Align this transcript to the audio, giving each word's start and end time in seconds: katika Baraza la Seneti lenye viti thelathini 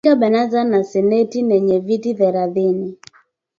katika 0.03 0.15
Baraza 0.15 0.63
la 0.63 0.83
Seneti 0.83 1.41
lenye 1.41 1.79
viti 1.79 2.13
thelathini 2.13 2.97